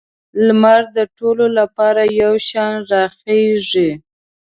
[0.45, 3.91] لمر د ټولو لپاره یو شان راخیږي.